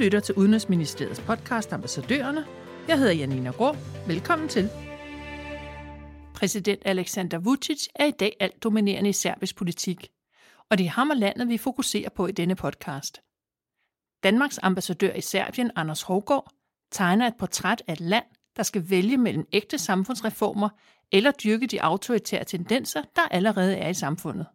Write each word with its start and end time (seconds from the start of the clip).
lytter 0.00 0.20
til 0.20 0.34
Udenrigsministeriets 0.34 1.20
podcast 1.20 1.72
Ambassadørerne. 1.72 2.46
Jeg 2.88 2.98
hedder 2.98 3.12
Janina 3.12 3.50
Grå. 3.50 3.76
Velkommen 4.06 4.48
til. 4.48 4.68
Præsident 6.34 6.82
Alexander 6.84 7.38
Vucic 7.38 7.86
er 7.94 8.04
i 8.04 8.10
dag 8.10 8.36
alt 8.40 8.62
dominerende 8.62 9.10
i 9.10 9.12
serbisk 9.12 9.56
politik, 9.56 10.10
og 10.70 10.78
det 10.78 10.86
er 10.86 10.90
ham 10.90 11.10
og 11.10 11.16
landet, 11.16 11.48
vi 11.48 11.58
fokuserer 11.58 12.08
på 12.08 12.26
i 12.26 12.32
denne 12.32 12.54
podcast. 12.54 13.20
Danmarks 14.22 14.58
ambassadør 14.62 15.12
i 15.12 15.20
Serbien, 15.20 15.70
Anders 15.76 16.02
Hågård, 16.02 16.52
tegner 16.90 17.26
et 17.26 17.36
portræt 17.38 17.82
af 17.86 17.92
et 17.92 18.00
land, 18.00 18.24
der 18.56 18.62
skal 18.62 18.90
vælge 18.90 19.16
mellem 19.16 19.46
ægte 19.52 19.78
samfundsreformer 19.78 20.68
eller 21.12 21.30
dyrke 21.30 21.66
de 21.66 21.82
autoritære 21.82 22.44
tendenser, 22.44 23.02
der 23.16 23.22
allerede 23.30 23.76
er 23.76 23.88
i 23.88 23.94
samfundet. 23.94 24.46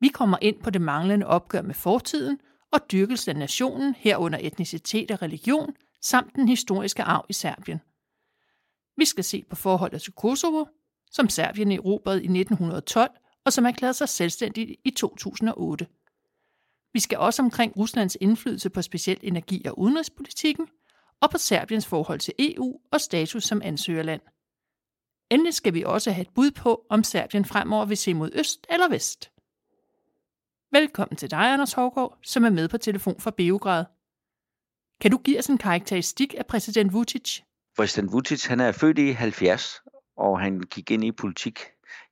Vi 0.00 0.08
kommer 0.08 0.38
ind 0.40 0.62
på 0.62 0.70
det 0.70 0.80
manglende 0.80 1.26
opgør 1.26 1.62
med 1.62 1.74
fortiden 1.74 2.38
og 2.72 2.80
dyrkelse 2.92 3.30
af 3.30 3.36
nationen 3.36 3.94
herunder 3.94 4.38
etnicitet 4.42 5.10
og 5.10 5.22
religion, 5.22 5.76
samt 6.02 6.36
den 6.36 6.48
historiske 6.48 7.02
arv 7.02 7.26
i 7.28 7.32
Serbien. 7.32 7.80
Vi 8.96 9.04
skal 9.04 9.24
se 9.24 9.44
på 9.50 9.56
forholdet 9.56 10.02
til 10.02 10.12
Kosovo, 10.12 10.64
som 11.10 11.28
Serbien 11.28 11.72
erobrede 11.72 12.22
i 12.22 12.40
1912 12.40 13.10
og 13.44 13.52
som 13.52 13.66
erklærede 13.66 13.94
sig 13.94 14.08
selvstændigt 14.08 14.70
i 14.84 14.90
2008. 14.90 15.86
Vi 16.92 17.00
skal 17.00 17.18
også 17.18 17.42
omkring 17.42 17.76
Ruslands 17.76 18.16
indflydelse 18.20 18.70
på 18.70 18.82
specielt 18.82 19.24
energi- 19.24 19.66
og 19.66 19.78
udenrigspolitikken, 19.78 20.68
og 21.20 21.30
på 21.30 21.38
Serbiens 21.38 21.86
forhold 21.86 22.20
til 22.20 22.34
EU 22.38 22.80
og 22.92 23.00
status 23.00 23.44
som 23.44 23.62
ansøgerland. 23.64 24.20
Endelig 25.30 25.54
skal 25.54 25.74
vi 25.74 25.82
også 25.82 26.10
have 26.10 26.22
et 26.22 26.34
bud 26.34 26.50
på, 26.50 26.86
om 26.90 27.04
Serbien 27.04 27.44
fremover 27.44 27.84
vil 27.84 27.96
se 27.96 28.14
mod 28.14 28.30
øst 28.34 28.66
eller 28.70 28.88
vest. 28.88 29.29
Velkommen 30.72 31.16
til 31.16 31.30
dig, 31.30 31.52
Anders 31.52 31.72
Hågaard, 31.72 32.18
som 32.22 32.44
er 32.44 32.50
med 32.50 32.68
på 32.68 32.78
telefon 32.78 33.20
fra 33.20 33.30
Beograd. 33.36 33.84
Kan 35.00 35.10
du 35.10 35.18
give 35.18 35.38
os 35.38 35.46
en 35.46 35.58
karakteristik 35.58 36.34
af 36.38 36.46
præsident 36.46 36.92
Vucic? 36.92 37.40
Præsident 37.76 38.12
Vucic 38.12 38.46
han 38.46 38.60
er 38.60 38.72
født 38.72 38.98
i 38.98 39.10
70, 39.10 39.82
og 40.16 40.40
han 40.40 40.60
gik 40.60 40.90
ind 40.90 41.04
i 41.04 41.12
politik 41.12 41.58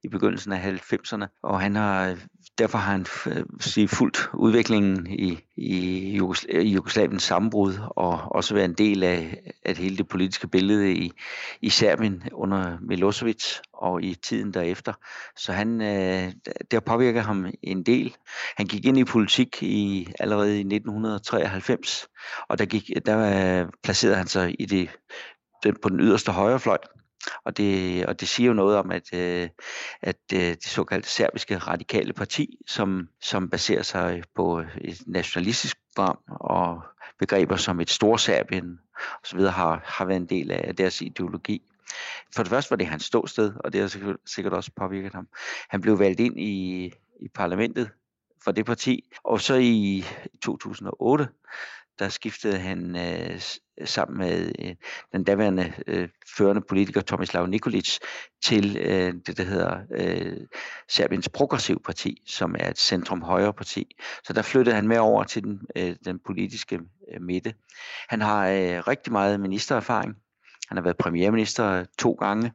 i 0.04 0.08
begyndelsen 0.08 0.52
af 0.52 0.80
90'erne, 0.92 1.38
og 1.42 1.60
han 1.60 1.76
har 1.76 2.16
derfor 2.58 2.78
har 2.78 2.92
han 2.92 3.06
øh, 3.26 3.44
sige, 3.60 3.88
fuldt 3.88 4.30
udviklingen 4.34 5.06
i, 5.06 5.38
i, 5.56 6.20
i 6.50 6.68
Jugoslaviens 6.68 7.22
sammenbrud, 7.22 7.74
og 7.96 8.20
også 8.30 8.54
været 8.54 8.64
en 8.64 8.74
del 8.74 9.02
af, 9.02 9.40
at 9.64 9.78
hele 9.78 9.96
det 9.96 10.08
politiske 10.08 10.48
billede 10.48 10.92
i, 10.92 11.12
i 11.60 11.70
Serbien 11.70 12.22
under 12.32 12.78
Milosevic 12.80 13.44
og 13.72 14.02
i 14.02 14.14
tiden 14.14 14.54
derefter. 14.54 14.92
Så 15.36 15.52
han, 15.52 15.80
øh, 15.80 16.32
det 16.70 16.84
påvirker 16.84 17.20
ham 17.20 17.46
en 17.62 17.82
del. 17.82 18.16
Han 18.56 18.66
gik 18.66 18.84
ind 18.84 18.98
i 18.98 19.04
politik 19.04 19.62
i 19.62 20.08
allerede 20.18 20.56
i 20.56 20.60
1993, 20.60 22.06
og 22.48 22.58
der, 22.58 22.64
gik, 22.64 22.90
der 23.06 23.62
øh, 23.62 23.68
placerede 23.82 24.16
han 24.16 24.26
sig 24.26 24.54
i 24.58 24.64
det, 24.64 24.90
den, 25.62 25.76
på 25.82 25.88
den 25.88 26.00
yderste 26.00 26.32
højrefløj. 26.32 26.78
Og 27.44 27.56
det, 27.56 28.06
og 28.06 28.20
det 28.20 28.28
siger 28.28 28.46
jo 28.46 28.54
noget 28.54 28.76
om, 28.76 28.90
at, 28.90 29.14
øh, 29.14 29.48
at 30.02 30.16
øh, 30.34 30.40
det 30.40 30.66
såkaldte 30.66 31.08
serbiske 31.08 31.58
radikale 31.58 32.12
parti, 32.12 32.58
som, 32.66 33.08
som 33.20 33.50
baserer 33.50 33.82
sig 33.82 34.22
på 34.34 34.58
et 34.80 35.02
nationalistisk 35.06 35.76
program 35.96 36.18
og 36.28 36.82
begreber 37.18 37.56
som 37.56 37.80
et 37.80 37.90
storserbien 37.90 38.78
osv., 39.24 39.40
har, 39.40 39.82
har 39.84 40.04
været 40.04 40.20
en 40.20 40.26
del 40.26 40.50
af 40.50 40.76
deres 40.76 41.02
ideologi. 41.02 41.62
For 42.34 42.42
det 42.42 42.50
første 42.50 42.70
var 42.70 42.76
det 42.76 42.86
hans 42.86 43.04
ståsted, 43.04 43.52
og 43.64 43.72
det 43.72 43.80
har 43.80 44.16
sikkert 44.26 44.52
også 44.52 44.70
påvirket 44.76 45.12
ham. 45.12 45.28
Han 45.68 45.80
blev 45.80 45.98
valgt 45.98 46.20
ind 46.20 46.40
i, 46.40 46.84
i 47.20 47.28
parlamentet 47.34 47.90
for 48.44 48.52
det 48.52 48.66
parti, 48.66 49.04
og 49.24 49.40
så 49.40 49.54
i 49.54 50.04
2008, 50.42 51.28
der 51.98 52.08
skiftede 52.08 52.58
han 52.58 52.96
øh, 52.96 53.40
sammen 53.84 54.18
med 54.18 54.52
øh, 54.58 54.74
den 55.12 55.24
daværende 55.24 55.72
øh, 55.86 56.08
førende 56.36 56.62
politiker 56.68 57.00
Tomislav 57.00 57.46
Nikolic 57.46 57.98
til 58.44 58.76
øh, 58.76 59.14
det, 59.26 59.36
der 59.36 59.44
hedder 59.44 59.78
øh, 59.94 60.36
Serbiens 60.88 61.28
Progressiv 61.28 61.82
Parti, 61.82 62.22
som 62.26 62.54
er 62.58 62.70
et 62.70 62.78
centrum-højre 62.78 63.52
parti. 63.52 63.96
Så 64.24 64.32
der 64.32 64.42
flyttede 64.42 64.74
han 64.76 64.88
med 64.88 64.98
over 64.98 65.24
til 65.24 65.42
den, 65.42 65.60
øh, 65.76 65.96
den 66.04 66.18
politiske 66.26 66.80
øh, 67.12 67.22
midte. 67.22 67.54
Han 68.08 68.20
har 68.20 68.48
øh, 68.48 68.88
rigtig 68.88 69.12
meget 69.12 69.40
ministererfaring. 69.40 70.16
Han 70.68 70.76
har 70.76 70.82
været 70.82 70.96
premierminister 70.96 71.84
to 71.98 72.12
gange, 72.12 72.52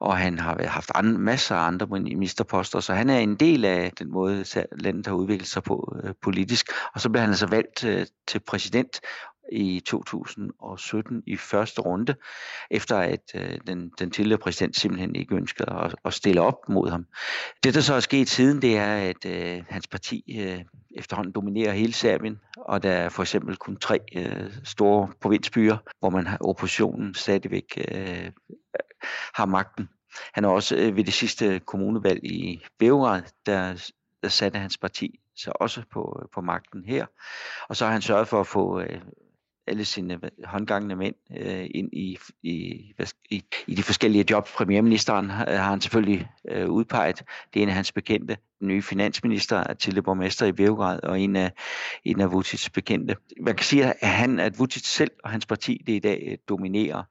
og 0.00 0.16
han 0.16 0.38
har 0.38 0.66
haft 0.66 0.90
andre, 0.94 1.18
masser 1.18 1.56
af 1.56 1.66
andre 1.66 1.86
ministerposter, 1.86 2.80
så 2.80 2.94
han 2.94 3.10
er 3.10 3.18
en 3.18 3.34
del 3.34 3.64
af 3.64 3.92
den 3.98 4.10
måde, 4.12 4.44
landet 4.72 5.06
har 5.06 5.14
udviklet 5.14 5.48
sig 5.48 5.62
på 5.62 5.96
øh, 6.04 6.14
politisk. 6.22 6.68
Og 6.94 7.00
så 7.00 7.10
blev 7.10 7.20
han 7.20 7.30
altså 7.30 7.46
valgt 7.46 7.84
øh, 7.84 8.06
til 8.26 8.40
præsident 8.40 9.00
i 9.52 9.80
2017 9.80 11.22
i 11.26 11.36
første 11.36 11.80
runde, 11.80 12.14
efter 12.70 12.98
at 12.98 13.20
øh, 13.34 13.58
den, 13.66 13.90
den 13.98 14.10
tidligere 14.10 14.38
præsident 14.38 14.76
simpelthen 14.76 15.16
ikke 15.16 15.34
ønskede 15.34 15.72
at, 15.72 15.94
at 16.04 16.14
stille 16.14 16.40
op 16.40 16.68
mod 16.68 16.90
ham. 16.90 17.06
Det, 17.64 17.74
der 17.74 17.80
så 17.80 17.94
er 17.94 18.00
sket 18.00 18.28
siden, 18.28 18.62
det 18.62 18.76
er, 18.76 18.96
at 18.96 19.26
øh, 19.26 19.64
hans 19.68 19.86
parti 19.86 20.38
øh, 20.40 20.64
efterhånden 20.96 21.32
dominerer 21.32 21.72
hele 21.72 21.92
Serbien, 21.92 22.40
og 22.56 22.82
der 22.82 22.92
er 22.92 23.08
for 23.08 23.22
eksempel 23.22 23.56
kun 23.56 23.76
tre 23.76 24.00
øh, 24.16 24.52
store 24.64 25.08
provinsbyer, 25.20 25.76
hvor 25.98 26.10
man 26.10 26.26
har 26.26 26.38
oppositionen 26.40 27.14
stadigvæk 27.14 27.88
øh, 27.88 28.30
har 29.34 29.46
magten. 29.46 29.88
Han 30.32 30.44
er 30.44 30.48
også 30.48 30.76
øh, 30.76 30.96
ved 30.96 31.04
det 31.04 31.14
sidste 31.14 31.60
kommunevalg 31.66 32.24
i 32.24 32.64
Beograd, 32.78 33.22
der, 33.46 33.90
der 34.22 34.28
satte 34.28 34.58
hans 34.58 34.78
parti 34.78 35.20
så 35.36 35.52
også 35.54 35.82
på, 35.92 36.28
på 36.34 36.40
magten 36.40 36.84
her. 36.84 37.06
Og 37.68 37.76
så 37.76 37.84
har 37.84 37.92
han 37.92 38.02
sørget 38.02 38.28
for 38.28 38.40
at 38.40 38.46
få 38.46 38.80
øh, 38.80 39.00
alle 39.66 39.84
sine 39.84 40.20
håndgangende 40.44 40.96
mænd 40.96 41.14
øh, 41.36 41.66
ind 41.74 41.92
i, 41.92 42.18
i, 42.42 42.92
i, 43.30 43.42
i 43.66 43.74
de 43.74 43.82
forskellige 43.82 44.24
jobs. 44.30 44.52
Premierministeren 44.52 45.30
har, 45.30 45.50
har 45.50 45.70
han 45.70 45.80
selvfølgelig 45.80 46.28
øh, 46.48 46.70
udpeget. 46.70 47.22
Det 47.54 47.60
er 47.60 47.62
en 47.62 47.68
af 47.68 47.74
hans 47.74 47.92
bekendte. 47.92 48.36
Den 48.60 48.68
nye 48.68 48.82
finansminister 48.82 49.56
er 49.56 49.74
til 49.74 50.02
borgmester 50.02 50.46
i 50.46 50.52
Beograd, 50.52 51.00
og 51.02 51.20
en 51.20 51.36
af, 51.36 51.52
en 52.04 52.20
af 52.20 52.26
Vucic's 52.26 52.68
bekendte. 52.74 53.16
Man 53.40 53.56
kan 53.56 53.64
sige, 53.64 53.84
at 53.84 54.08
han, 54.08 54.40
at 54.40 54.58
Vucic 54.58 54.86
selv 54.86 55.10
og 55.24 55.30
hans 55.30 55.46
parti 55.46 55.82
det 55.86 55.92
i 55.92 55.98
dag 55.98 56.28
øh, 56.30 56.38
dominerer 56.48 57.02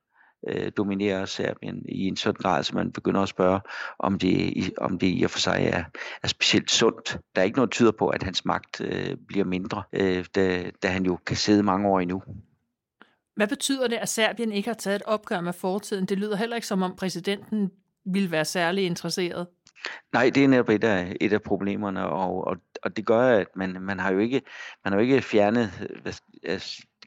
øh, 0.47 0.71
dominerer 0.77 1.25
Serbien 1.25 1.85
i 1.89 2.07
en 2.07 2.15
sådan 2.15 2.41
grad, 2.41 2.63
så 2.63 2.75
man 2.75 2.91
begynder 2.91 3.21
at 3.21 3.29
spørge, 3.29 3.59
om 3.99 4.19
det, 4.19 4.53
om 4.77 4.99
det 4.99 5.07
i 5.19 5.23
og 5.23 5.29
for 5.29 5.39
sig 5.39 5.69
er, 5.73 5.83
er 6.23 6.27
specielt 6.27 6.71
sundt. 6.71 7.17
Der 7.35 7.41
er 7.41 7.45
ikke 7.45 7.57
noget, 7.57 7.69
der 7.69 7.75
tyder 7.75 7.91
på, 7.91 8.07
at 8.07 8.23
hans 8.23 8.45
magt 8.45 8.81
øh, 8.81 9.17
bliver 9.27 9.45
mindre, 9.45 9.83
øh, 9.93 10.25
da, 10.35 10.71
da 10.83 10.87
han 10.87 11.05
jo 11.05 11.19
kan 11.25 11.37
sidde 11.37 11.63
mange 11.63 11.87
år 11.87 11.99
endnu. 11.99 12.23
Hvad 13.35 13.47
betyder 13.47 13.87
det, 13.87 13.95
at 13.95 14.09
Serbien 14.09 14.51
ikke 14.51 14.69
har 14.69 14.75
taget 14.75 14.95
et 14.95 15.03
opgør 15.05 15.41
med 15.41 15.53
fortiden? 15.53 16.05
Det 16.05 16.17
lyder 16.17 16.35
heller 16.35 16.55
ikke 16.55 16.67
som 16.67 16.81
om 16.81 16.95
præsidenten 16.95 17.71
ville 18.05 18.31
være 18.31 18.45
særlig 18.45 18.85
interesseret. 18.85 19.47
Nej, 20.13 20.31
det 20.35 20.43
er 20.43 20.47
netop 20.47 20.69
et 20.69 20.83
af, 20.83 21.15
et 21.21 21.33
af 21.33 21.41
problemerne, 21.41 22.05
og, 22.05 22.47
og, 22.47 22.57
og 22.83 22.97
det 22.97 23.05
gør, 23.05 23.37
at 23.37 23.47
man, 23.55 23.77
man 23.81 23.99
har 23.99 24.11
jo 24.11 24.19
ikke, 24.19 24.41
man 24.83 24.93
har 24.93 24.99
jo 24.99 25.01
ikke 25.01 25.21
fjernet 25.21 25.69
hvad, 26.01 26.13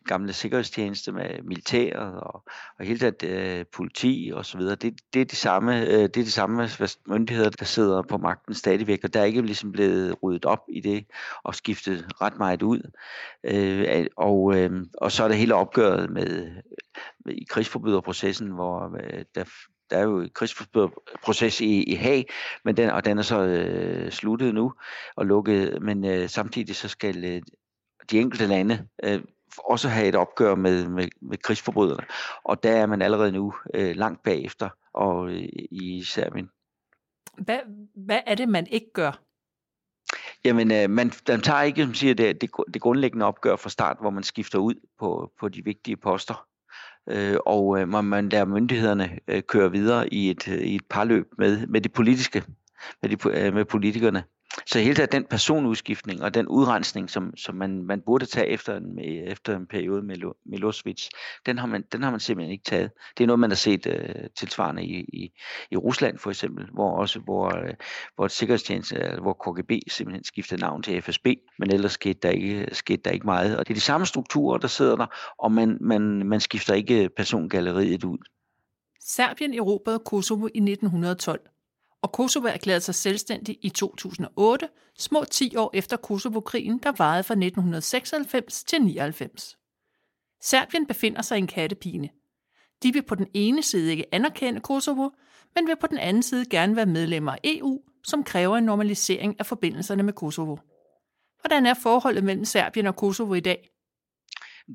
gamle 0.06 0.33
sikkerhedstjeneste 0.33 1.12
med 1.12 1.43
militæret 1.43 2.21
og, 2.21 2.44
og 2.78 2.84
hele 2.87 3.11
det 3.11 3.22
øh, 3.22 3.65
politi 3.72 4.33
og 4.34 4.47
så 4.47 4.59
videre. 4.59 4.75
Det, 4.75 4.94
det 5.15 5.21
er 5.21 5.25
de 5.25 5.37
samme, 5.37 5.81
øh, 5.81 6.03
det 6.03 6.17
er 6.17 6.25
de 6.25 6.31
samme 6.31 6.69
myndigheder, 7.06 7.50
der 7.50 7.65
sidder 7.65 8.03
på 8.03 8.17
magten 8.17 8.55
stadigvæk, 8.55 9.05
og 9.05 9.15
der 9.15 9.21
er 9.21 9.25
ikke 9.25 9.43
ligesom 9.43 9.72
blevet 9.72 10.17
ryddet 10.22 10.44
op 10.44 10.62
i 10.69 10.81
det 10.81 11.06
og 11.43 11.55
skiftet 11.55 12.06
ret 12.21 12.39
meget 12.39 12.62
ud. 12.62 12.91
Øh, 13.44 14.06
og, 14.17 14.56
øh, 14.56 14.71
og 14.94 15.12
så 15.12 15.25
er 15.25 15.28
det 15.28 15.37
hele 15.37 15.55
opgøret 15.55 16.11
med, 16.11 16.50
med 17.25 17.34
i 17.34 17.47
krigsforbryderprocessen, 17.50 18.50
hvor 18.50 18.97
øh, 19.03 19.25
der 19.34 19.44
der 19.91 19.97
er 19.97 20.03
jo 20.03 20.21
en 20.21 20.31
krigsproces 20.34 21.61
i, 21.61 21.83
i 21.83 21.94
Haag, 21.94 22.28
men 22.65 22.77
den, 22.77 22.91
og 22.91 23.05
den 23.05 23.19
er 23.19 23.23
så 23.23 23.43
øh, 23.43 24.11
sluttet 24.11 24.55
nu 24.55 24.73
og 25.17 25.27
lukket, 25.27 25.82
men 25.82 26.05
øh, 26.05 26.29
samtidig 26.29 26.76
så 26.76 26.88
skal 26.88 27.25
øh, 27.25 27.43
de 28.11 28.20
enkelte 28.20 28.47
lande 28.47 28.88
øh, 29.05 29.20
også 29.58 29.88
have 29.88 30.08
et 30.08 30.14
opgør 30.14 30.54
med, 30.54 30.87
med, 30.87 31.08
med 31.22 31.38
krigsforbryderne. 31.38 32.06
Og 32.44 32.62
der 32.62 32.70
er 32.70 32.87
man 32.87 33.02
allerede 33.02 33.32
nu 33.32 33.54
øh, 33.75 33.96
langt 33.96 34.22
bagefter 34.22 34.69
og, 34.94 35.31
øh, 35.31 35.48
i 35.70 36.02
Serbien. 36.04 36.50
Hvad, 37.38 37.58
hvad 37.94 38.20
er 38.26 38.34
det, 38.34 38.48
man 38.48 38.66
ikke 38.66 38.93
gør? 38.94 39.22
Jamen, 40.44 40.72
øh, 40.72 40.90
man, 40.90 41.12
man 41.28 41.40
tager 41.40 41.62
ikke 41.62 41.82
som 41.82 41.94
siger, 41.94 42.14
det, 42.14 42.40
det, 42.40 42.50
det 42.75 42.82
grundlæggende 42.82 43.26
opgør 43.26 43.56
fra 43.56 43.70
start, 43.70 43.96
hvor 44.00 44.10
man 44.10 44.22
skifter 44.22 44.58
ud 44.58 44.75
på, 44.98 45.32
på 45.40 45.48
de 45.48 45.64
vigtige 45.64 45.96
poster. 45.96 46.46
Øh, 47.08 47.37
og 47.46 47.81
øh, 47.81 47.88
man 47.88 48.28
lader 48.28 48.44
myndighederne 48.44 49.19
øh, 49.28 49.43
køre 49.43 49.72
videre 49.72 50.14
i 50.14 50.31
et, 50.31 50.46
i 50.46 50.75
et 50.75 50.87
parløb 50.90 51.26
med, 51.38 51.66
med 51.66 51.81
det 51.81 51.93
politiske, 51.93 52.43
med, 53.02 53.10
de, 53.10 53.46
øh, 53.46 53.54
med 53.54 53.64
politikerne 53.64 54.25
så 54.67 54.79
hele 54.79 54.95
taget 54.95 55.13
den 55.13 55.25
personudskiftning 55.25 56.23
og 56.23 56.35
den 56.35 56.49
udrensning, 56.49 57.11
som, 57.11 57.37
som 57.37 57.55
man, 57.55 57.83
man 57.83 58.01
burde 58.07 58.27
tage 58.27 58.47
efter 58.47 58.77
en, 58.77 58.99
efter 58.99 59.57
en 59.57 59.67
periode 59.67 60.03
med 60.03 60.17
Milosevic, 60.47 61.09
den 61.47 61.59
har, 61.59 61.67
man, 61.67 61.85
den 61.93 62.03
har 62.03 62.11
man 62.11 62.21
simpelthen 62.21 62.53
ikke 62.53 62.65
taget. 62.65 62.91
Det 63.19 63.25
er 63.25 63.27
noget, 63.27 63.41
man 63.41 63.51
har 63.51 63.57
set 63.57 63.87
øh, 63.87 64.15
tilsvarende 64.37 64.85
i, 64.85 65.01
i, 65.01 65.33
i 65.71 65.77
Rusland 65.77 66.19
for 66.19 66.31
eksempel, 66.31 66.67
hvor 66.73 66.97
også 66.97 67.21
hvor, 67.21 67.57
øh, 67.57 67.75
hvor 68.15 68.29
sikkerhedstjeneste, 68.29 69.19
hvor 69.23 69.33
KGB 69.33 69.73
simpelthen 69.89 70.25
skiftede 70.25 70.61
navn 70.61 70.83
til 70.83 71.03
FSB, 71.03 71.27
men 71.59 71.71
ellers 71.71 71.93
skete 71.93 72.19
der 72.23 72.31
ikke, 72.31 72.69
skete 72.73 73.03
der 73.05 73.11
ikke 73.11 73.27
meget. 73.27 73.59
Og 73.59 73.69
det 73.69 73.73
er 73.73 73.77
de 73.77 73.81
samme 73.81 74.07
strukturer, 74.07 74.59
der 74.59 74.69
sidder 74.69 74.97
der, 74.97 75.07
og 75.39 75.53
man, 75.53 75.79
man, 75.81 76.03
man 76.27 76.41
skifter 76.41 76.75
ikke 76.75 77.11
persongalleriet 77.17 78.05
ud. 78.05 78.19
Serbien 79.01 79.55
erobrede 79.55 79.99
Kosovo 79.99 80.47
i 80.47 80.59
1912, 80.59 81.41
og 82.02 82.12
Kosovo 82.12 82.46
erklærede 82.46 82.81
sig 82.81 82.94
selvstændig 82.94 83.58
i 83.62 83.69
2008, 83.69 84.69
små 84.98 85.25
10 85.25 85.56
år 85.56 85.70
efter 85.75 85.96
Kosovo-krigen, 85.96 86.78
der 86.78 86.93
varede 86.98 87.22
fra 87.22 87.34
1996 87.34 88.64
til 88.64 88.82
99. 88.82 89.58
Serbien 90.40 90.87
befinder 90.87 91.22
sig 91.22 91.37
i 91.37 91.38
en 91.38 91.46
kattepine. 91.46 92.08
De 92.82 92.93
vil 92.93 93.02
på 93.02 93.14
den 93.14 93.26
ene 93.34 93.62
side 93.62 93.90
ikke 93.90 94.14
anerkende 94.14 94.60
Kosovo, 94.60 95.10
men 95.54 95.66
vil 95.66 95.76
på 95.81 95.87
den 95.87 95.98
anden 95.98 96.22
side 96.22 96.44
gerne 96.50 96.76
være 96.76 96.87
medlemmer 96.87 97.32
af 97.32 97.38
EU, 97.44 97.82
som 98.04 98.25
kræver 98.25 98.56
en 98.56 98.64
normalisering 98.64 99.37
af 99.38 99.46
forbindelserne 99.46 100.02
med 100.02 100.12
Kosovo. 100.12 100.56
Hvordan 101.40 101.66
er 101.66 101.75
forholdet 101.75 102.25
mellem 102.25 102.44
Serbien 102.44 102.87
og 102.87 102.96
Kosovo 102.96 103.34
i 103.34 103.40
dag? 103.40 103.70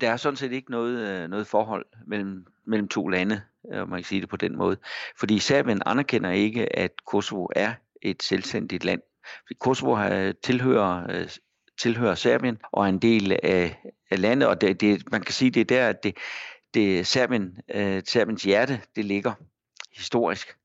Der 0.01 0.12
er 0.12 0.18
sådan 0.18 0.38
set 0.38 0.51
ikke 0.51 0.71
noget, 0.71 0.97
øh, 0.97 1.29
noget 1.29 1.47
forhold 1.47 1.85
mellem, 2.07 2.45
mellem 2.65 2.88
to 2.88 3.07
lande, 3.07 3.41
Øh, 3.74 3.81
om 3.81 3.90
man 3.90 4.00
kan 4.00 4.06
sige 4.06 4.22
det 4.22 4.30
på 4.30 4.38
den 4.38 4.58
måde. 4.58 4.78
Fordi 5.19 5.40
Serbien 5.40 5.81
anerkender 5.86 6.31
ikke, 6.31 6.75
at 6.80 6.92
Kosovo 7.08 7.48
er 7.56 7.74
et 8.02 8.24
selvstændigt 8.24 8.86
land. 8.86 9.02
Kosovo 9.60 9.96
har 9.96 10.34
tilhører, 10.44 11.06
øh, 11.10 11.30
tilhører 11.81 12.16
Serbien 12.16 12.58
og 12.72 12.86
er 12.86 12.90
en 12.90 13.00
del 13.00 13.31
af, 13.31 13.84
af 14.12 14.22
landet, 14.22 14.50
og 14.50 14.62
det, 14.62 14.81
det, 14.81 15.12
man 15.12 15.22
kan 15.22 15.34
sige, 15.34 15.52
det 15.52 15.62
er 15.62 15.66
der, 15.66 15.90
at 15.90 16.04
det, 16.04 16.18
det 16.74 17.08
Serbien, 17.08 17.58
Serbiens 18.06 18.44
hjerte, 18.44 18.81
det 18.96 19.06
ligger 19.06 19.34
historisk. 19.98 20.56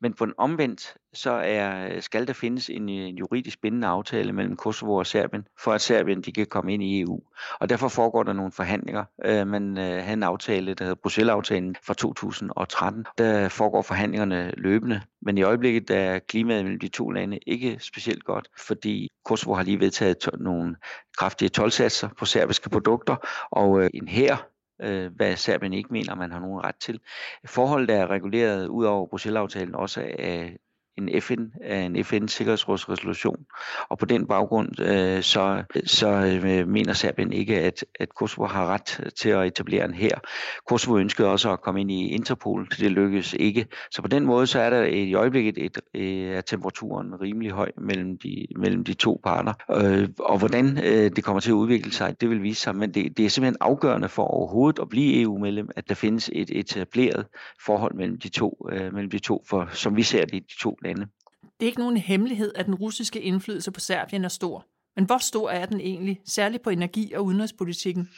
Men 0.00 0.14
på 0.14 0.26
den 0.26 0.34
omvendt, 0.38 0.94
så 1.12 1.30
er, 1.30 1.88
øh, 1.88 2.02
skal 2.02 2.26
der 2.26 2.32
findes 2.32 2.70
en, 2.70 2.88
øh, 2.88 2.94
en 2.94 3.18
juridisk 3.18 3.60
bindende 3.60 3.86
aftale 3.86 4.32
mellem 4.32 4.56
Kosovo 4.56 4.94
og 4.94 5.06
Serbien, 5.06 5.46
for 5.60 5.72
at 5.72 5.80
Serbien 5.80 6.22
de 6.22 6.32
kan 6.32 6.46
komme 6.46 6.74
ind 6.74 6.82
i 6.82 7.00
EU. 7.00 7.20
Og 7.60 7.68
derfor 7.68 7.88
foregår 7.88 8.22
der 8.22 8.32
nogle 8.32 8.52
forhandlinger. 8.52 9.04
Øh, 9.24 9.46
man 9.46 9.78
øh, 9.78 9.84
havde 9.84 10.12
en 10.12 10.22
aftale, 10.22 10.74
der 10.74 10.84
hedder 10.84 11.00
Bruxelles-aftalen 11.02 11.76
fra 11.86 11.94
2013. 11.94 13.06
Der 13.18 13.48
foregår 13.48 13.82
forhandlingerne 13.82 14.52
løbende. 14.56 15.00
Men 15.22 15.38
i 15.38 15.42
øjeblikket 15.42 15.90
er 15.90 16.18
klimaet 16.18 16.64
mellem 16.64 16.80
de 16.80 16.88
to 16.88 17.10
lande 17.10 17.38
ikke 17.46 17.76
specielt 17.80 18.24
godt, 18.24 18.48
fordi 18.58 19.08
Kosovo 19.24 19.54
har 19.54 19.62
lige 19.62 19.80
vedtaget 19.80 20.28
nogle 20.38 20.76
kraftige 21.18 21.48
tolvsatser 21.48 22.08
på 22.18 22.24
serbiske 22.24 22.70
produkter, 22.70 23.16
og 23.50 23.82
øh, 23.82 23.90
en 23.94 24.08
her 24.08 24.36
øh, 24.82 25.12
hvad 25.16 25.36
Serbien 25.36 25.72
ikke 25.72 25.92
mener, 25.92 26.14
man 26.14 26.32
har 26.32 26.40
nogen 26.40 26.64
ret 26.64 26.76
til. 26.76 27.00
Forholdet 27.46 27.96
er 27.96 28.06
reguleret 28.10 28.66
ud 28.66 28.84
over 28.84 29.06
Bruxelles-aftalen 29.06 29.74
også 29.74 30.00
af 30.18 30.58
en 30.98 31.22
FN, 31.22 31.42
øh, 31.70 31.84
en 31.84 32.04
FN 32.04 32.28
sikkerhedsrådsresolution. 32.28 33.44
Og 33.88 33.98
på 33.98 34.06
den 34.06 34.26
baggrund 34.26 34.80
øh, 34.80 35.22
så, 35.22 35.62
så 35.86 36.08
øh, 36.44 36.68
mener 36.68 36.92
Serbien 36.92 37.32
ikke, 37.32 37.60
at, 37.60 37.84
at 38.00 38.14
Kosovo 38.14 38.46
har 38.46 38.66
ret 38.66 39.12
til 39.16 39.28
at 39.28 39.46
etablere 39.46 39.84
en 39.84 39.94
her. 39.94 40.18
Kosovo 40.66 40.98
ønskede 40.98 41.28
også 41.28 41.52
at 41.52 41.60
komme 41.60 41.80
ind 41.80 41.90
i 41.90 42.08
Interpol, 42.08 42.68
det 42.78 42.90
lykkedes 42.90 43.34
ikke. 43.38 43.66
Så 43.90 44.02
på 44.02 44.08
den 44.08 44.24
måde 44.24 44.46
så 44.46 44.60
er 44.60 44.70
der 44.70 44.82
et, 44.82 45.04
i 45.04 45.14
øjeblikket 45.14 45.58
et, 45.58 45.78
et, 45.94 46.36
er 46.36 46.40
temperaturen 46.40 47.20
rimelig 47.20 47.50
høj 47.50 47.70
mellem 47.78 48.18
de, 48.18 48.46
mellem 48.56 48.84
de 48.84 48.94
to 48.94 49.20
parter. 49.24 49.52
Øh, 49.70 50.08
og 50.18 50.38
hvordan 50.38 50.78
øh, 50.84 51.10
det 51.16 51.24
kommer 51.24 51.40
til 51.40 51.50
at 51.50 51.54
udvikle 51.54 51.92
sig, 51.92 52.20
det 52.20 52.30
vil 52.30 52.42
vise 52.42 52.60
sig. 52.60 52.76
Men 52.76 52.94
det, 52.94 53.16
det 53.16 53.24
er 53.24 53.30
simpelthen 53.30 53.56
afgørende 53.60 54.08
for 54.08 54.22
overhovedet 54.22 54.78
at 54.78 54.88
blive 54.88 55.20
EU-medlem, 55.22 55.68
at 55.76 55.88
der 55.88 55.94
findes 55.94 56.30
et 56.32 56.50
etableret 56.50 57.26
forhold 57.64 57.94
mellem 57.94 58.18
de 58.18 58.28
to, 58.28 58.68
øh, 58.72 58.94
mellem 58.94 59.10
de 59.10 59.18
to 59.18 59.44
for 59.46 59.68
som 59.72 59.96
vi 59.96 60.02
ser 60.02 60.24
det, 60.24 60.32
de 60.32 60.58
to 60.60 60.78
lande. 60.84 61.06
Det 61.42 61.66
er 61.66 61.66
ikke 61.66 61.80
nogen 61.80 61.96
hemmelighed, 61.96 62.52
at 62.54 62.66
den 62.66 62.74
russiske 62.74 63.20
indflydelse 63.20 63.70
på 63.70 63.80
Serbien 63.80 64.24
er 64.24 64.28
stor. 64.28 64.66
Men 64.96 65.04
hvor 65.04 65.18
stor 65.18 65.50
er 65.50 65.66
den 65.66 65.80
egentlig, 65.80 66.20
særligt 66.26 66.62
på 66.62 66.70
energi- 66.70 67.12
og 67.12 67.24
udenrigspolitikken? 67.24 68.08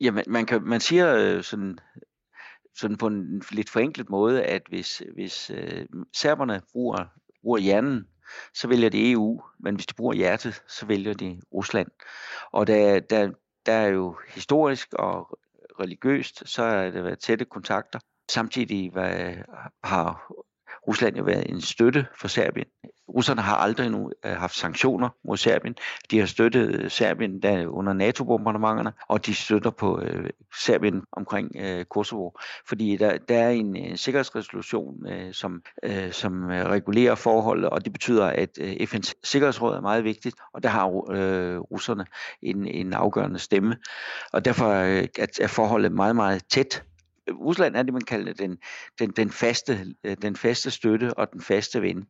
Jamen, 0.00 0.24
man, 0.26 0.46
kan, 0.46 0.62
man 0.62 0.80
siger 0.80 1.16
øh, 1.16 1.42
sådan, 1.42 1.78
sådan 2.76 2.96
på 2.96 3.06
en 3.06 3.42
lidt 3.50 3.70
forenklet 3.70 4.10
måde, 4.10 4.44
at 4.44 4.62
hvis, 4.68 5.02
hvis 5.14 5.50
øh, 5.50 5.86
serberne 6.16 6.62
bruger, 6.72 7.04
bruger 7.42 7.58
hjernen, 7.58 8.06
så 8.54 8.68
vælger 8.68 8.88
de 8.88 9.12
EU, 9.12 9.42
men 9.60 9.74
hvis 9.74 9.86
de 9.86 9.94
bruger 9.94 10.14
hjertet, 10.14 10.62
så 10.68 10.86
vælger 10.86 11.14
de 11.14 11.40
Rusland. 11.54 11.88
Og 12.52 12.66
der, 12.66 13.00
der, 13.00 13.30
der 13.66 13.72
er 13.72 13.88
jo 13.88 14.16
historisk 14.28 14.92
og 14.92 15.38
religiøst, 15.80 16.48
så 16.48 16.62
er 16.62 16.90
der 16.90 17.02
været 17.02 17.18
tætte 17.18 17.44
kontakter. 17.44 17.98
Samtidig 18.30 18.90
hvad, 18.90 19.34
har 19.84 20.32
Rusland 20.88 21.16
jo 21.16 21.24
været 21.24 21.50
en 21.50 21.60
støtte 21.60 22.06
for 22.20 22.28
Serbien. 22.28 22.66
Russerne 23.08 23.42
har 23.42 23.56
aldrig 23.56 23.90
nu 23.90 24.10
øh, 24.24 24.32
haft 24.32 24.56
sanktioner 24.56 25.08
mod 25.24 25.36
Serbien. 25.36 25.74
De 26.10 26.18
har 26.18 26.26
støttet 26.26 26.74
øh, 26.74 26.90
Serbien 26.90 27.42
der 27.42 27.66
under 27.66 27.92
NATO-bombardementerne, 27.92 28.92
og 29.08 29.26
de 29.26 29.34
støtter 29.34 29.70
på 29.70 30.00
øh, 30.00 30.30
Serbien 30.64 31.02
omkring 31.12 31.50
øh, 31.56 31.84
Kosovo. 31.84 32.30
Fordi 32.68 32.96
der, 32.96 33.18
der 33.18 33.38
er 33.38 33.50
en, 33.50 33.76
en 33.76 33.96
sikkerhedsresolution, 33.96 35.06
øh, 35.08 35.32
som, 35.32 35.62
øh, 35.82 36.12
som 36.12 36.44
regulerer 36.48 37.14
forholdet, 37.14 37.70
og 37.70 37.84
det 37.84 37.92
betyder, 37.92 38.26
at 38.26 38.50
øh, 38.60 38.72
FN's 38.72 39.12
Sikkerhedsråd 39.24 39.76
er 39.76 39.80
meget 39.80 40.04
vigtigt, 40.04 40.36
og 40.54 40.62
der 40.62 40.68
har 40.68 41.12
øh, 41.12 41.58
russerne 41.58 42.06
en, 42.42 42.66
en 42.66 42.92
afgørende 42.92 43.38
stemme. 43.38 43.76
Og 44.32 44.44
derfor 44.44 44.68
øh, 44.68 45.04
er 45.40 45.46
forholdet 45.48 45.92
meget, 45.92 46.16
meget 46.16 46.42
tæt 46.50 46.82
Rusland 47.30 47.76
er 47.76 47.82
det, 47.82 47.92
man 47.92 48.02
kalder 48.02 48.32
den, 48.32 48.58
den, 48.98 49.10
den, 49.10 49.30
faste, 49.30 49.86
øh, 50.04 50.16
den 50.22 50.36
faste 50.36 50.70
støtte 50.70 51.14
og 51.14 51.32
den 51.32 51.40
faste 51.40 51.82
ven. 51.82 52.06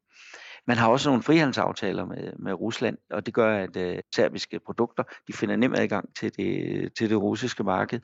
Man 0.67 0.76
har 0.76 0.88
også 0.88 1.09
nogle 1.09 1.23
frihandelsaftaler 1.23 2.05
med, 2.05 2.32
med 2.38 2.53
Rusland, 2.53 2.99
og 3.11 3.26
det 3.26 3.35
gør, 3.35 3.56
at 3.56 3.76
øh, 3.76 3.99
serbiske 4.15 4.61
produkter 4.67 5.03
de 5.26 5.32
finder 5.32 5.56
nem 5.56 5.75
adgang 5.75 6.17
til 6.17 6.37
det, 6.37 6.94
til 6.94 7.11
det 7.11 7.23
russiske 7.23 7.65
marked. 7.65 8.00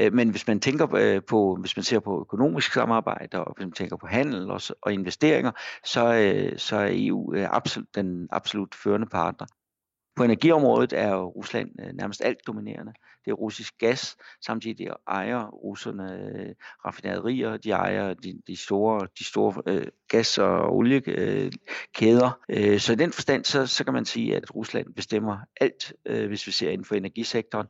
Øh, 0.00 0.12
men 0.12 0.30
hvis 0.30 0.46
man 0.46 0.60
tænker 0.60 0.94
øh, 0.94 1.22
på, 1.28 1.56
hvis 1.60 1.76
man 1.76 1.84
ser 1.84 2.00
på 2.00 2.20
økonomisk 2.20 2.72
samarbejde, 2.72 3.44
og 3.44 3.54
hvis 3.56 3.64
man 3.64 3.72
tænker 3.72 3.96
på 3.96 4.06
handel 4.06 4.50
og, 4.50 4.60
og 4.82 4.92
investeringer, 4.92 5.52
så, 5.84 6.00
så 6.56 6.76
er 6.76 6.90
EU 6.92 7.34
absolut, 7.36 7.94
den 7.94 8.28
absolut 8.30 8.74
førende 8.74 9.06
partner. 9.06 9.46
På 10.16 10.24
energiområdet 10.24 10.92
er 10.92 11.14
Rusland 11.16 11.70
øh, 11.80 11.92
nærmest 11.92 12.24
alt 12.24 12.46
dominerende 12.46 12.92
det 13.26 13.32
er 13.32 13.36
russisk 13.36 13.78
gas. 13.78 14.16
Samtidig 14.46 14.88
ejer 15.08 15.46
russerne 15.46 16.12
øh, 16.12 16.54
raffinaderier, 16.84 17.56
de 17.56 17.70
ejer 17.70 18.14
de, 18.14 18.40
de 18.46 18.56
store, 18.56 19.06
de 19.18 19.24
store 19.24 19.62
øh, 19.66 19.86
gas- 20.08 20.38
og 20.38 20.76
oliekæder. 20.76 22.38
Øh, 22.48 22.80
så 22.80 22.92
i 22.92 22.96
den 22.96 23.12
forstand, 23.12 23.44
så, 23.44 23.66
så 23.66 23.84
kan 23.84 23.92
man 23.92 24.04
sige, 24.04 24.36
at 24.36 24.54
Rusland 24.54 24.94
bestemmer 24.94 25.38
alt, 25.60 25.92
øh, 26.06 26.28
hvis 26.28 26.46
vi 26.46 26.52
ser 26.52 26.70
inden 26.70 26.84
for 26.84 26.94
energisektoren. 26.94 27.66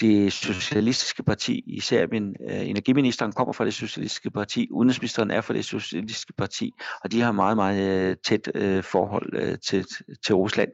Det 0.00 0.32
socialistiske 0.32 1.22
parti 1.22 1.62
i 1.66 1.80
Serbien, 1.80 2.36
øh, 2.50 2.68
energiministeren 2.68 3.32
kommer 3.32 3.52
fra 3.52 3.64
det 3.64 3.74
socialistiske 3.74 4.30
parti, 4.30 4.68
udenrigsministeren 4.70 5.30
er 5.30 5.40
fra 5.40 5.54
det 5.54 5.64
socialistiske 5.64 6.32
parti, 6.32 6.72
og 7.04 7.12
de 7.12 7.20
har 7.20 7.32
meget, 7.32 7.56
meget 7.56 8.10
øh, 8.10 8.16
tæt 8.24 8.50
øh, 8.54 8.82
forhold 8.82 9.36
øh, 9.36 9.58
til, 9.58 9.86
til 10.26 10.34
Rusland. 10.34 10.68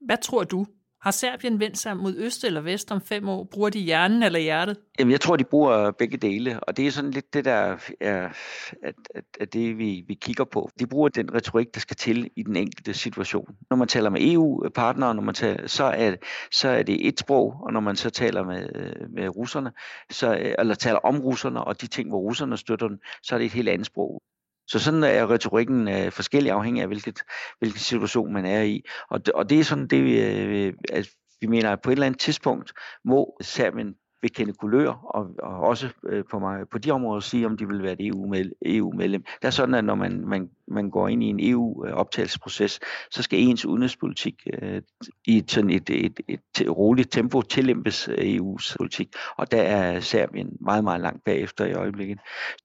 Hvad 0.00 0.16
tror 0.22 0.44
du, 0.44 0.66
har 1.00 1.10
Serbien 1.10 1.60
vendt 1.60 1.78
sig 1.78 1.96
mod 1.96 2.16
øst 2.16 2.44
eller 2.44 2.60
vest 2.60 2.92
om 2.92 3.00
fem 3.00 3.28
år? 3.28 3.44
Bruger 3.44 3.70
de 3.70 3.78
hjernen 3.78 4.22
eller 4.22 4.38
hjertet? 4.38 4.76
Jamen, 4.98 5.12
jeg 5.12 5.20
tror, 5.20 5.36
de 5.36 5.44
bruger 5.44 5.78
øh, 5.78 5.92
begge 5.98 6.16
dele, 6.16 6.60
og 6.60 6.76
det 6.76 6.86
er 6.86 6.90
sådan 6.90 7.10
lidt 7.10 7.34
det, 7.34 7.44
der 7.44 7.52
er, 7.52 7.76
at, 8.00 8.94
at, 9.14 9.24
at 9.40 9.52
det, 9.52 9.78
vi, 9.78 10.04
vi 10.08 10.14
kigger 10.14 10.44
på. 10.44 10.70
De 10.78 10.86
bruger 10.86 11.08
den 11.08 11.34
retorik, 11.34 11.74
der 11.74 11.80
skal 11.80 11.96
til 11.96 12.30
i 12.36 12.42
den 12.42 12.56
enkelte 12.56 12.94
situation. 12.94 13.54
Når 13.70 13.76
man 13.76 13.88
taler 13.88 14.10
med 14.10 14.32
EU-partnere, 14.32 15.14
når 15.14 15.22
man 15.22 15.34
taler, 15.34 15.66
så, 15.66 15.84
er, 15.84 16.16
så 16.52 16.68
er 16.68 16.82
det 16.82 17.08
et 17.08 17.20
sprog, 17.20 17.60
og 17.62 17.72
når 17.72 17.80
man 17.80 17.96
så 17.96 18.10
taler 18.10 18.44
med, 18.44 18.68
øh, 18.74 19.10
med 19.10 19.36
russerne, 19.36 19.72
så, 20.10 20.36
øh, 20.36 20.54
eller 20.58 20.74
taler 20.74 20.98
om 20.98 21.20
russerne 21.20 21.64
og 21.64 21.80
de 21.80 21.86
ting, 21.86 22.08
hvor 22.08 22.18
russerne 22.18 22.56
støtter 22.56 22.88
dem, 22.88 22.98
så 23.22 23.34
er 23.34 23.38
det 23.38 23.46
et 23.46 23.52
helt 23.52 23.68
andet 23.68 23.86
sprog. 23.86 24.22
Så 24.68 24.78
sådan 24.78 25.02
er 25.02 25.30
retorikken 25.30 25.88
øh, 25.88 26.12
forskellig 26.12 26.52
afhængig 26.52 26.82
af, 26.82 26.88
hvilket, 26.88 27.22
hvilken 27.58 27.80
situation 27.80 28.32
man 28.32 28.44
er 28.44 28.62
i. 28.62 28.82
Og 29.10 29.26
det, 29.26 29.34
og 29.34 29.50
det 29.50 29.60
er 29.60 29.64
sådan 29.64 29.86
det, 29.86 30.04
vi, 30.04 30.20
øh, 30.20 30.72
at 30.88 31.08
vi 31.40 31.46
mener, 31.46 31.72
at 31.72 31.80
på 31.80 31.90
et 31.90 31.92
eller 31.92 32.06
andet 32.06 32.20
tidspunkt 32.20 32.72
må 33.04 33.36
Serbien 33.40 33.94
vil 34.22 34.32
kende 34.32 34.52
kulør, 34.52 34.88
og, 34.88 35.30
og 35.38 35.60
også 35.60 35.88
øh, 36.04 36.24
på, 36.30 36.38
mig, 36.38 36.68
på 36.68 36.78
de 36.78 36.90
områder 36.90 37.20
sige, 37.20 37.46
om 37.46 37.56
de 37.56 37.68
vil 37.68 37.82
være 37.82 37.92
et 37.92 38.06
EU-medlem. 38.06 38.54
E 38.62 38.76
EU 38.76 38.92
det 38.96 39.22
er 39.42 39.50
sådan, 39.50 39.74
at 39.74 39.84
når 39.84 39.94
man, 39.94 40.24
man, 40.26 40.50
man 40.68 40.90
går 40.90 41.08
ind 41.08 41.22
i 41.22 41.26
en 41.26 41.40
EU-optagelsesproces, 41.40 42.80
øh, 42.82 42.86
så 43.10 43.22
skal 43.22 43.38
ens 43.38 43.66
udenrigspolitik 43.66 44.46
øh, 44.62 44.82
i 45.26 45.36
et, 45.36 45.50
sådan 45.50 45.70
et, 45.70 45.90
et, 45.90 46.20
et, 46.28 46.40
et 46.60 46.70
roligt 46.76 47.12
tempo 47.12 47.42
tillempes 47.42 48.08
øh, 48.08 48.36
EU's 48.36 48.74
politik, 48.76 49.08
og 49.36 49.50
der 49.50 49.62
er 49.62 50.00
Serbien 50.00 50.56
meget, 50.60 50.84
meget 50.84 51.00
langt 51.00 51.24
bagefter 51.24 51.64
i 51.64 51.72
øjeblikket. 51.72 52.18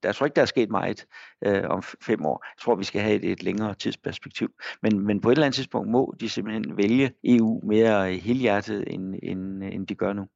Der 0.03 0.11
tror 0.11 0.25
ikke, 0.25 0.35
der 0.35 0.41
er 0.41 0.45
sket 0.45 0.69
meget 0.69 1.05
øh, 1.45 1.63
om 1.69 1.81
fem 1.81 2.25
år. 2.25 2.45
Jeg 2.45 2.61
tror, 2.61 2.75
vi 2.75 2.83
skal 2.83 3.01
have 3.01 3.15
et, 3.15 3.31
et 3.31 3.43
længere 3.43 3.73
tidsperspektiv. 3.73 4.49
Men, 4.81 4.99
men 4.99 5.21
på 5.21 5.29
et 5.29 5.33
eller 5.33 5.45
andet 5.45 5.55
tidspunkt 5.55 5.89
må 5.89 6.15
de 6.19 6.29
simpelthen 6.29 6.77
vælge 6.77 7.11
EU 7.23 7.61
mere 7.63 8.13
helhjertet, 8.13 8.83
end, 8.87 9.15
end, 9.23 9.63
end 9.63 9.87
de 9.87 9.95
gør 9.95 10.13
nu. 10.13 10.27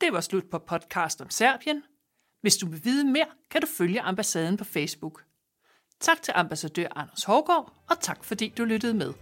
Det 0.00 0.12
var 0.12 0.20
slut 0.20 0.50
på 0.50 0.58
podcast 0.58 1.20
om 1.20 1.30
Serbien. 1.30 1.82
Hvis 2.40 2.56
du 2.56 2.66
vil 2.66 2.84
vide 2.84 3.04
mere, 3.04 3.26
kan 3.50 3.60
du 3.60 3.66
følge 3.78 4.00
ambassaden 4.00 4.56
på 4.56 4.64
Facebook. 4.64 5.24
Tak 6.00 6.22
til 6.22 6.32
ambassadør 6.36 6.88
Anders 6.96 7.24
Hårgaard, 7.24 7.72
og 7.90 8.00
tak 8.00 8.24
fordi 8.24 8.48
du 8.58 8.64
lyttede 8.64 8.94
med. 8.94 9.14